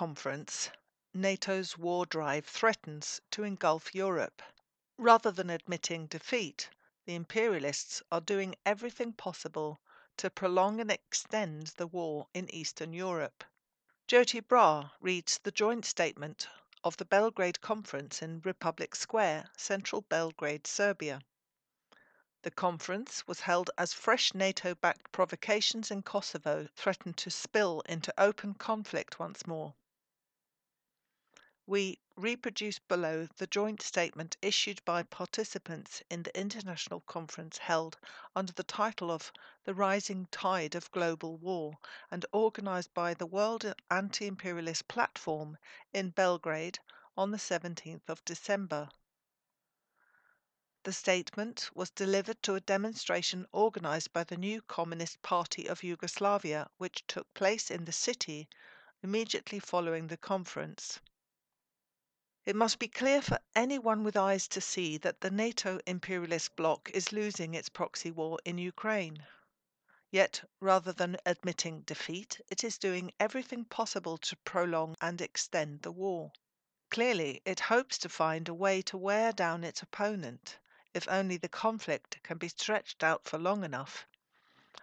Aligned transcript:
conference, 0.00 0.70
NATO's 1.12 1.76
war 1.76 2.06
drive 2.06 2.46
threatens 2.46 3.20
to 3.30 3.42
engulf 3.42 3.94
Europe. 3.94 4.40
Rather 4.96 5.30
than 5.30 5.50
admitting 5.50 6.06
defeat, 6.06 6.70
the 7.04 7.14
imperialists 7.14 8.02
are 8.10 8.22
doing 8.22 8.54
everything 8.64 9.12
possible 9.12 9.78
to 10.16 10.30
prolong 10.30 10.80
and 10.80 10.90
extend 10.90 11.66
the 11.76 11.86
war 11.86 12.26
in 12.32 12.48
Eastern 12.48 12.94
Europe. 12.94 13.44
Jyoti 14.08 14.40
Brar 14.40 14.90
reads 15.00 15.36
the 15.42 15.50
joint 15.50 15.84
statement 15.84 16.48
of 16.82 16.96
the 16.96 17.04
Belgrade 17.04 17.60
conference 17.60 18.22
in 18.22 18.40
Republic 18.40 18.94
Square, 18.94 19.50
central 19.58 20.00
Belgrade, 20.00 20.66
Serbia. 20.66 21.20
The 22.40 22.50
conference 22.50 23.26
was 23.26 23.40
held 23.40 23.68
as 23.76 23.92
fresh 23.92 24.32
NATO 24.32 24.74
backed 24.74 25.12
provocations 25.12 25.90
in 25.90 26.02
Kosovo 26.02 26.68
threatened 26.74 27.18
to 27.18 27.30
spill 27.30 27.82
into 27.82 28.14
open 28.16 28.54
conflict 28.54 29.18
once 29.18 29.46
more. 29.46 29.74
We 31.72 32.00
reproduce 32.16 32.80
below 32.80 33.28
the 33.36 33.46
joint 33.46 33.80
statement 33.80 34.36
issued 34.42 34.84
by 34.84 35.04
participants 35.04 36.02
in 36.10 36.24
the 36.24 36.36
international 36.36 37.02
conference 37.02 37.58
held 37.58 37.96
under 38.34 38.52
the 38.52 38.64
title 38.64 39.08
of 39.08 39.32
The 39.62 39.72
Rising 39.72 40.26
Tide 40.32 40.74
of 40.74 40.90
Global 40.90 41.36
War 41.36 41.78
and 42.10 42.26
organized 42.32 42.92
by 42.92 43.14
the 43.14 43.24
World 43.24 43.72
Anti 43.88 44.26
Imperialist 44.26 44.88
Platform 44.88 45.58
in 45.92 46.10
Belgrade 46.10 46.80
on 47.16 47.30
the 47.30 47.36
17th 47.38 48.08
of 48.08 48.24
December. 48.24 48.88
The 50.82 50.92
statement 50.92 51.70
was 51.72 51.90
delivered 51.90 52.42
to 52.42 52.56
a 52.56 52.60
demonstration 52.60 53.46
organized 53.52 54.12
by 54.12 54.24
the 54.24 54.36
new 54.36 54.60
Communist 54.62 55.22
Party 55.22 55.68
of 55.68 55.84
Yugoslavia, 55.84 56.68
which 56.78 57.06
took 57.06 57.32
place 57.32 57.70
in 57.70 57.84
the 57.84 57.92
city 57.92 58.48
immediately 59.04 59.60
following 59.60 60.08
the 60.08 60.16
conference. 60.16 60.98
It 62.46 62.56
must 62.56 62.78
be 62.78 62.88
clear 62.88 63.20
for 63.20 63.38
anyone 63.54 64.02
with 64.02 64.16
eyes 64.16 64.48
to 64.48 64.62
see 64.62 64.96
that 64.96 65.20
the 65.20 65.30
NATO 65.30 65.78
imperialist 65.86 66.56
bloc 66.56 66.88
is 66.94 67.12
losing 67.12 67.52
its 67.52 67.68
proxy 67.68 68.10
war 68.10 68.38
in 68.46 68.56
Ukraine. 68.56 69.26
Yet, 70.10 70.48
rather 70.58 70.90
than 70.90 71.18
admitting 71.26 71.82
defeat, 71.82 72.40
it 72.48 72.64
is 72.64 72.78
doing 72.78 73.12
everything 73.20 73.66
possible 73.66 74.16
to 74.16 74.36
prolong 74.38 74.96
and 75.02 75.20
extend 75.20 75.82
the 75.82 75.92
war. 75.92 76.32
Clearly, 76.88 77.42
it 77.44 77.60
hopes 77.60 77.98
to 77.98 78.08
find 78.08 78.48
a 78.48 78.54
way 78.54 78.80
to 78.80 78.96
wear 78.96 79.34
down 79.34 79.62
its 79.62 79.82
opponent 79.82 80.56
if 80.94 81.06
only 81.08 81.36
the 81.36 81.46
conflict 81.50 82.22
can 82.22 82.38
be 82.38 82.48
stretched 82.48 83.04
out 83.04 83.26
for 83.26 83.36
long 83.38 83.64
enough, 83.64 84.06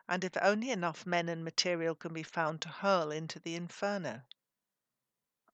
and 0.07 0.23
if 0.23 0.37
only 0.43 0.69
enough 0.69 1.07
men 1.07 1.27
and 1.27 1.43
material 1.43 1.95
can 1.95 2.13
be 2.13 2.21
found 2.21 2.61
to 2.61 2.69
hurl 2.69 3.09
into 3.09 3.39
the 3.39 3.55
inferno. 3.55 4.21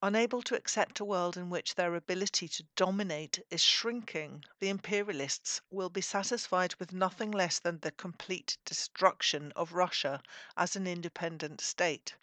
Unable 0.05 0.41
to 0.41 0.55
accept 0.57 0.99
a 0.99 1.05
world 1.05 1.37
in 1.37 1.49
which 1.49 1.75
their 1.75 1.95
ability 1.95 2.49
to 2.49 2.63
dominate 2.75 3.39
is 3.49 3.61
shrinking, 3.63 4.43
the 4.59 4.67
imperialists 4.67 5.61
will 5.69 5.87
be 5.89 6.01
satisfied 6.01 6.75
with 6.75 6.91
nothing 6.91 7.31
less 7.31 7.57
than 7.57 7.79
the 7.79 7.91
complete 7.91 8.57
destruction 8.65 9.53
of 9.53 9.71
Russia 9.71 10.21
as 10.57 10.75
an 10.75 10.87
independent 10.87 11.61
state, 11.61 12.17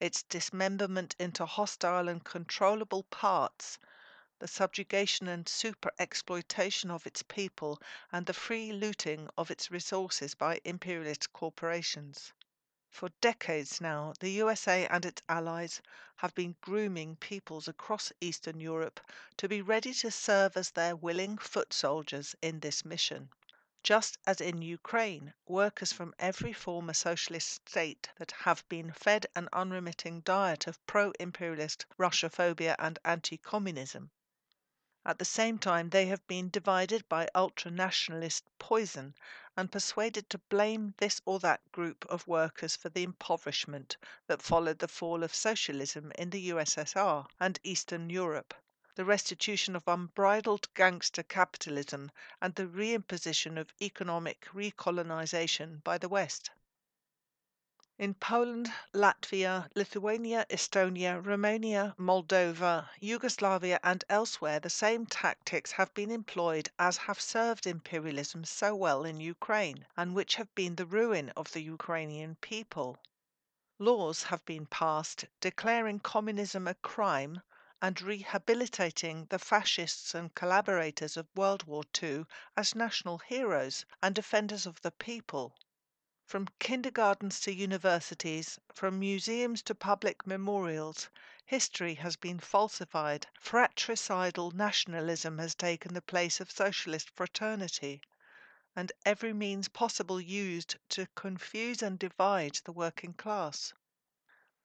its 0.00 0.22
dismemberment 0.24 1.16
into 1.18 1.46
hostile 1.46 2.10
and 2.10 2.24
controllable 2.26 3.04
parts 3.04 3.78
the 4.38 4.46
subjugation 4.46 5.26
and 5.26 5.48
super 5.48 5.92
exploitation 5.98 6.90
of 6.90 7.06
its 7.06 7.22
people, 7.22 7.80
and 8.12 8.26
the 8.26 8.34
free 8.34 8.70
looting 8.70 9.30
of 9.38 9.50
its 9.50 9.70
resources 9.70 10.34
by 10.34 10.60
imperialist 10.62 11.32
corporations. 11.32 12.34
For 12.96 13.08
decades 13.20 13.80
now, 13.80 14.12
the 14.20 14.30
USA 14.30 14.86
and 14.86 15.04
its 15.04 15.20
allies 15.28 15.82
have 16.18 16.32
been 16.32 16.54
grooming 16.60 17.16
peoples 17.16 17.66
across 17.66 18.12
Eastern 18.20 18.60
Europe 18.60 19.00
to 19.36 19.48
be 19.48 19.60
ready 19.60 19.92
to 19.94 20.12
serve 20.12 20.56
as 20.56 20.70
their 20.70 20.94
willing 20.94 21.36
foot 21.36 21.72
soldiers 21.72 22.36
in 22.40 22.60
this 22.60 22.84
mission. 22.84 23.30
Just 23.82 24.16
as 24.28 24.40
in 24.40 24.62
Ukraine, 24.62 25.34
workers 25.48 25.92
from 25.92 26.14
every 26.20 26.52
former 26.52 26.94
socialist 26.94 27.68
state 27.68 28.10
that 28.16 28.30
have 28.30 28.64
been 28.68 28.92
fed 28.92 29.26
an 29.34 29.48
unremitting 29.52 30.20
diet 30.20 30.68
of 30.68 30.78
pro 30.86 31.10
imperialist 31.18 31.86
Russophobia 31.98 32.76
and 32.78 33.00
anti 33.04 33.38
communism 33.38 34.12
at 35.06 35.18
the 35.18 35.24
same 35.26 35.58
time, 35.58 35.90
they 35.90 36.06
have 36.06 36.26
been 36.26 36.48
divided 36.48 37.06
by 37.10 37.28
ultra 37.34 37.70
nationalist 37.70 38.42
poison 38.58 39.14
and 39.54 39.70
persuaded 39.70 40.30
to 40.30 40.38
blame 40.48 40.94
this 40.96 41.20
or 41.26 41.38
that 41.38 41.60
group 41.72 42.06
of 42.08 42.26
workers 42.26 42.74
for 42.74 42.88
the 42.88 43.02
impoverishment 43.02 43.98
that 44.26 44.40
followed 44.40 44.78
the 44.78 44.88
fall 44.88 45.22
of 45.22 45.34
socialism 45.34 46.10
in 46.16 46.30
the 46.30 46.48
USSR 46.48 47.26
and 47.38 47.60
Eastern 47.62 48.08
Europe, 48.08 48.54
the 48.94 49.04
restitution 49.04 49.76
of 49.76 49.86
unbridled 49.86 50.72
gangster 50.72 51.22
capitalism, 51.22 52.10
and 52.40 52.54
the 52.54 52.66
reimposition 52.66 53.58
of 53.58 53.74
economic 53.82 54.48
recolonization 54.54 55.84
by 55.84 55.98
the 55.98 56.08
West. 56.08 56.50
In 57.96 58.14
Poland, 58.14 58.72
Latvia, 58.92 59.68
Lithuania, 59.76 60.46
Estonia, 60.50 61.24
Romania, 61.24 61.94
Moldova, 61.96 62.90
Yugoslavia, 62.98 63.78
and 63.84 64.02
elsewhere, 64.08 64.58
the 64.58 64.68
same 64.68 65.06
tactics 65.06 65.70
have 65.70 65.94
been 65.94 66.10
employed 66.10 66.70
as 66.76 66.96
have 66.96 67.20
served 67.20 67.68
imperialism 67.68 68.42
so 68.44 68.74
well 68.74 69.04
in 69.04 69.20
Ukraine, 69.20 69.86
and 69.96 70.12
which 70.12 70.34
have 70.34 70.52
been 70.56 70.74
the 70.74 70.86
ruin 70.86 71.30
of 71.36 71.52
the 71.52 71.62
Ukrainian 71.62 72.34
people. 72.40 72.98
Laws 73.78 74.24
have 74.24 74.44
been 74.44 74.66
passed 74.66 75.26
declaring 75.40 76.00
communism 76.00 76.66
a 76.66 76.74
crime 76.74 77.42
and 77.80 78.02
rehabilitating 78.02 79.26
the 79.26 79.38
fascists 79.38 80.16
and 80.16 80.34
collaborators 80.34 81.16
of 81.16 81.28
World 81.36 81.62
War 81.62 81.84
II 82.02 82.26
as 82.56 82.74
national 82.74 83.18
heroes 83.18 83.84
and 84.02 84.16
defenders 84.16 84.66
of 84.66 84.80
the 84.80 84.90
people. 84.90 85.54
From 86.26 86.48
kindergartens 86.58 87.38
to 87.40 87.52
universities, 87.52 88.58
from 88.72 88.98
museums 88.98 89.62
to 89.64 89.74
public 89.74 90.26
memorials, 90.26 91.10
history 91.44 91.96
has 91.96 92.16
been 92.16 92.38
falsified, 92.40 93.26
fratricidal 93.38 94.50
nationalism 94.52 95.36
has 95.36 95.54
taken 95.54 95.92
the 95.92 96.00
place 96.00 96.40
of 96.40 96.50
socialist 96.50 97.10
fraternity, 97.10 98.00
and 98.74 98.90
every 99.04 99.34
means 99.34 99.68
possible 99.68 100.18
used 100.18 100.76
to 100.88 101.08
confuse 101.14 101.82
and 101.82 101.98
divide 101.98 102.54
the 102.64 102.72
working 102.72 103.12
class. 103.12 103.74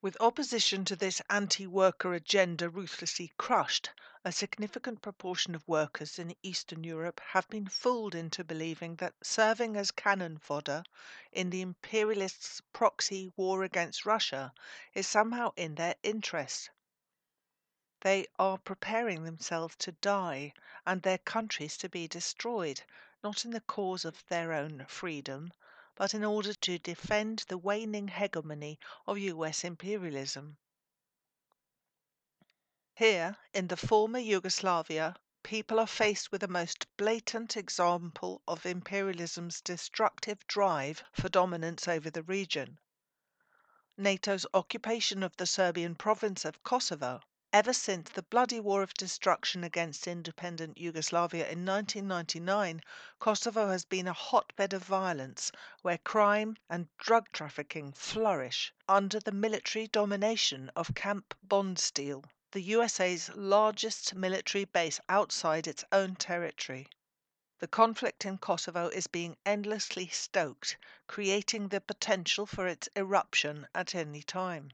With 0.02 0.16
opposition 0.18 0.86
to 0.86 0.96
this 0.96 1.20
anti 1.28 1.66
worker 1.66 2.14
agenda 2.14 2.70
ruthlessly 2.70 3.34
crushed, 3.36 3.90
a 4.24 4.32
significant 4.32 5.02
proportion 5.02 5.54
of 5.54 5.68
workers 5.68 6.18
in 6.18 6.34
Eastern 6.42 6.84
Europe 6.84 7.20
have 7.20 7.46
been 7.50 7.68
fooled 7.68 8.14
into 8.14 8.42
believing 8.42 8.96
that 8.96 9.12
serving 9.22 9.76
as 9.76 9.90
cannon 9.90 10.38
fodder 10.38 10.84
in 11.32 11.50
the 11.50 11.60
imperialists' 11.60 12.62
proxy 12.72 13.30
war 13.36 13.62
against 13.62 14.06
Russia 14.06 14.54
is 14.94 15.06
somehow 15.06 15.52
in 15.54 15.74
their 15.74 15.96
interest. 16.02 16.70
They 18.00 18.26
are 18.38 18.56
preparing 18.56 19.24
themselves 19.24 19.76
to 19.80 19.92
die 19.92 20.54
and 20.86 21.02
their 21.02 21.18
countries 21.18 21.76
to 21.76 21.90
be 21.90 22.08
destroyed, 22.08 22.80
not 23.22 23.44
in 23.44 23.50
the 23.50 23.60
cause 23.60 24.06
of 24.06 24.26
their 24.28 24.54
own 24.54 24.86
freedom, 24.88 25.52
but 26.00 26.14
in 26.14 26.24
order 26.24 26.54
to 26.54 26.78
defend 26.78 27.40
the 27.40 27.58
waning 27.58 28.08
hegemony 28.08 28.78
of 29.06 29.18
US 29.18 29.64
imperialism. 29.64 30.56
Here, 32.94 33.36
in 33.52 33.66
the 33.66 33.76
former 33.76 34.18
Yugoslavia, 34.18 35.14
people 35.42 35.78
are 35.78 35.86
faced 35.86 36.32
with 36.32 36.42
a 36.42 36.48
most 36.48 36.86
blatant 36.96 37.54
example 37.58 38.40
of 38.48 38.64
imperialism's 38.64 39.60
destructive 39.60 40.38
drive 40.46 41.04
for 41.12 41.28
dominance 41.28 41.86
over 41.86 42.08
the 42.08 42.22
region. 42.22 42.78
NATO's 43.98 44.46
occupation 44.54 45.22
of 45.22 45.36
the 45.36 45.46
Serbian 45.46 45.94
province 45.94 46.46
of 46.46 46.62
Kosovo 46.62 47.20
Ever 47.52 47.72
since 47.72 48.10
the 48.10 48.22
bloody 48.22 48.60
war 48.60 48.80
of 48.80 48.94
destruction 48.94 49.64
against 49.64 50.06
independent 50.06 50.78
Yugoslavia 50.78 51.48
in 51.50 51.66
1999, 51.66 52.80
Kosovo 53.18 53.66
has 53.70 53.84
been 53.84 54.06
a 54.06 54.12
hotbed 54.12 54.72
of 54.72 54.84
violence 54.84 55.50
where 55.82 55.98
crime 55.98 56.56
and 56.68 56.86
drug 56.96 57.26
trafficking 57.32 57.92
flourish 57.92 58.72
under 58.88 59.18
the 59.18 59.32
military 59.32 59.88
domination 59.88 60.70
of 60.76 60.94
Camp 60.94 61.34
Bondsteel, 61.44 62.24
the 62.52 62.62
USA's 62.62 63.30
largest 63.34 64.14
military 64.14 64.64
base 64.64 65.00
outside 65.08 65.66
its 65.66 65.84
own 65.90 66.14
territory. 66.14 66.86
The 67.58 67.66
conflict 67.66 68.24
in 68.24 68.38
Kosovo 68.38 68.90
is 68.90 69.08
being 69.08 69.36
endlessly 69.44 70.06
stoked, 70.06 70.76
creating 71.08 71.66
the 71.70 71.80
potential 71.80 72.46
for 72.46 72.68
its 72.68 72.88
eruption 72.94 73.66
at 73.74 73.96
any 73.96 74.22
time. 74.22 74.70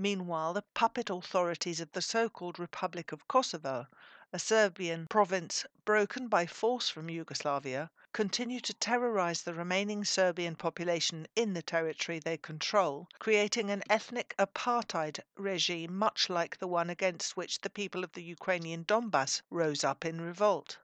Meanwhile, 0.00 0.52
the 0.54 0.62
puppet 0.74 1.10
authorities 1.10 1.80
of 1.80 1.90
the 1.90 2.00
so 2.00 2.28
called 2.28 2.60
Republic 2.60 3.10
of 3.10 3.26
Kosovo 3.26 3.88
a 4.32 4.38
Serbian 4.38 5.08
province 5.08 5.66
broken 5.84 6.28
by 6.28 6.46
force 6.46 6.88
from 6.88 7.10
Yugoslavia, 7.10 7.90
continue 8.12 8.60
to 8.60 8.72
terrorize 8.74 9.42
the 9.42 9.54
remaining 9.54 10.04
Serbian 10.04 10.54
population 10.54 11.26
in 11.34 11.52
the 11.52 11.62
territory 11.62 12.20
they 12.20 12.36
control, 12.36 13.08
creating 13.18 13.72
an 13.72 13.82
ethnic 13.90 14.36
apartheid 14.38 15.18
regime 15.36 15.96
much 15.96 16.30
like 16.30 16.58
the 16.58 16.68
one 16.68 16.90
against 16.90 17.36
which 17.36 17.62
the 17.62 17.68
people 17.68 18.04
of 18.04 18.12
the 18.12 18.22
Ukrainian 18.22 18.84
Donbass 18.84 19.42
rose 19.50 19.82
up 19.82 20.04
in 20.04 20.20
revolt. 20.20 20.78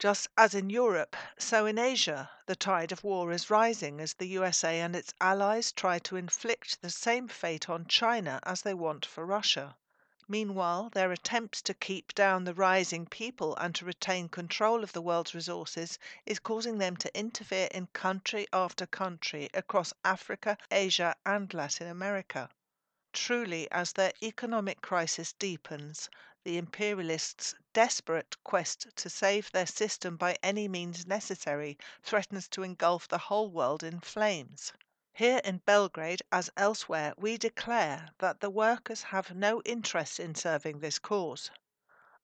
Just 0.00 0.28
as 0.34 0.54
in 0.54 0.70
Europe, 0.70 1.14
so 1.36 1.66
in 1.66 1.78
Asia, 1.78 2.30
the 2.46 2.56
tide 2.56 2.90
of 2.90 3.04
war 3.04 3.30
is 3.32 3.50
rising 3.50 4.00
as 4.00 4.14
the 4.14 4.28
USA 4.28 4.80
and 4.80 4.96
its 4.96 5.12
allies 5.20 5.72
try 5.72 5.98
to 5.98 6.16
inflict 6.16 6.80
the 6.80 6.88
same 6.88 7.28
fate 7.28 7.68
on 7.68 7.84
China 7.84 8.40
as 8.44 8.62
they 8.62 8.72
want 8.72 9.04
for 9.04 9.26
Russia. 9.26 9.76
Meanwhile, 10.26 10.88
their 10.94 11.12
attempts 11.12 11.60
to 11.60 11.74
keep 11.74 12.14
down 12.14 12.44
the 12.44 12.54
rising 12.54 13.04
people 13.04 13.54
and 13.56 13.74
to 13.74 13.84
retain 13.84 14.30
control 14.30 14.82
of 14.82 14.94
the 14.94 15.02
world's 15.02 15.34
resources 15.34 15.98
is 16.24 16.38
causing 16.38 16.78
them 16.78 16.96
to 16.96 17.14
interfere 17.14 17.68
in 17.70 17.88
country 17.88 18.46
after 18.54 18.86
country 18.86 19.50
across 19.52 19.92
Africa, 20.02 20.56
Asia, 20.70 21.14
and 21.26 21.52
Latin 21.52 21.88
America. 21.88 22.48
Truly, 23.12 23.70
as 23.70 23.92
their 23.92 24.12
economic 24.22 24.80
crisis 24.80 25.34
deepens, 25.34 26.08
the 26.44 26.56
imperialists' 26.56 27.54
desperate 27.72 28.36
quest 28.44 28.86
to 28.96 29.10
save 29.10 29.52
their 29.52 29.66
system 29.66 30.16
by 30.16 30.36
any 30.42 30.68
means 30.68 31.06
necessary 31.06 31.76
threatens 32.02 32.48
to 32.48 32.62
engulf 32.62 33.06
the 33.08 33.18
whole 33.18 33.50
world 33.50 33.82
in 33.82 34.00
flames. 34.00 34.72
Here 35.12 35.40
in 35.44 35.58
Belgrade, 35.58 36.22
as 36.32 36.50
elsewhere, 36.56 37.12
we 37.18 37.36
declare 37.36 38.10
that 38.18 38.40
the 38.40 38.48
workers 38.50 39.02
have 39.02 39.34
no 39.34 39.60
interest 39.66 40.18
in 40.18 40.34
serving 40.34 40.80
this 40.80 40.98
cause. 40.98 41.50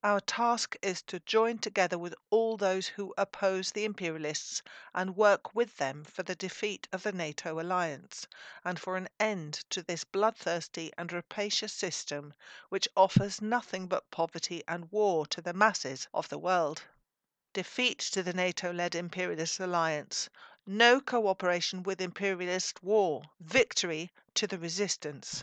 Our 0.05 0.21
task 0.21 0.77
is 0.83 1.01
to 1.05 1.21
join 1.21 1.57
together 1.57 1.97
with 1.97 2.15
all 2.29 2.59
those 2.59 2.87
who 2.89 3.15
oppose 3.17 3.73
the 3.73 3.87
imperialists 3.87 4.63
and 4.95 5.17
work 5.17 5.55
with 5.55 5.79
them 5.79 6.05
for 6.05 6.23
the 6.23 6.35
defeat 6.35 6.87
of 6.93 7.03
the 7.03 7.13
NATO 7.13 7.59
alliance 7.59 8.27
and 8.63 8.79
for 8.79 8.99
an 8.99 9.09
end 9.19 9.55
to 9.71 9.83
this 9.83 10.05
bloodthirsty 10.05 10.93
and 10.99 11.11
rapacious 11.11 11.73
system 11.73 12.35
which 12.69 12.87
offers 12.95 13.41
nothing 13.41 13.87
but 13.87 14.11
poverty 14.11 14.63
and 14.69 14.93
war 14.93 15.27
to 15.29 15.41
the 15.41 15.55
masses 15.55 16.09
of 16.13 16.29
the 16.29 16.37
world. 16.37 16.83
Defeat 17.55 18.01
to 18.01 18.23
the 18.23 18.35
NATO 18.35 18.75
led 18.75 18.95
imperialist 18.95 19.59
alliance. 19.61 20.29
No 20.67 21.01
cooperation 21.01 21.83
with 21.83 22.03
imperialist 22.03 22.83
war. 22.83 23.23
Victory 23.41 24.13
to 24.35 24.47
the 24.47 24.59
resistance. 24.59 25.43